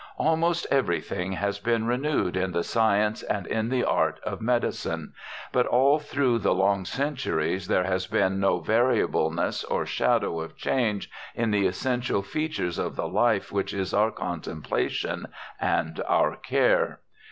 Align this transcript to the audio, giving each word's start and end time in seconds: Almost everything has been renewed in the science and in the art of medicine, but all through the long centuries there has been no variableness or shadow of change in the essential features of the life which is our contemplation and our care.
Almost 0.17 0.65
everything 0.71 1.33
has 1.33 1.59
been 1.59 1.85
renewed 1.85 2.35
in 2.35 2.53
the 2.53 2.63
science 2.63 3.21
and 3.21 3.45
in 3.45 3.69
the 3.69 3.83
art 3.83 4.19
of 4.23 4.41
medicine, 4.41 5.13
but 5.51 5.67
all 5.67 5.99
through 5.99 6.39
the 6.39 6.55
long 6.55 6.85
centuries 6.85 7.67
there 7.67 7.83
has 7.83 8.07
been 8.07 8.39
no 8.39 8.61
variableness 8.61 9.63
or 9.63 9.85
shadow 9.85 10.39
of 10.39 10.57
change 10.57 11.07
in 11.35 11.51
the 11.51 11.67
essential 11.67 12.23
features 12.23 12.79
of 12.79 12.95
the 12.95 13.07
life 13.07 13.51
which 13.51 13.75
is 13.75 13.93
our 13.93 14.09
contemplation 14.09 15.27
and 15.59 16.01
our 16.07 16.35
care. 16.35 17.01